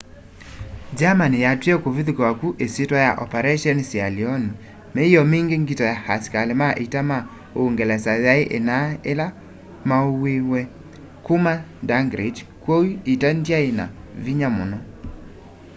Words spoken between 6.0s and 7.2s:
asikali ma ita ma